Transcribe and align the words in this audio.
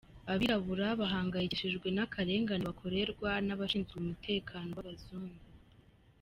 Abirabura 0.31 0.87
bahangayikishijwe 1.01 1.87
n'akarengane 1.91 2.63
bakorerwa 2.69 3.29
n'abashinzwe 3.47 3.93
umutekano 4.01 4.69
b'abazungu. 4.73 5.41